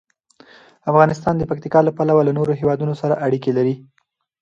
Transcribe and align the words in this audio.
افغانستان 0.91 1.33
د 1.37 1.43
پکتیکا 1.49 1.79
له 1.85 1.91
پلوه 1.97 2.21
له 2.27 2.31
نورو 2.37 2.57
هېوادونو 2.59 2.93
سره 3.01 3.19
اړیکې 3.25 3.51
لري. 3.57 3.75